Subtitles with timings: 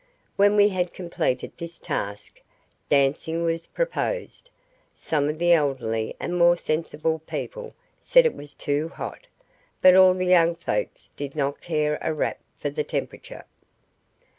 [0.35, 2.41] When we had completed this task,
[2.89, 4.49] dancing was proposed.
[4.95, 9.27] Some of the elderly and more sensible people said it was too hot,
[9.79, 13.45] but all the young folks did not care a rap for the temperature.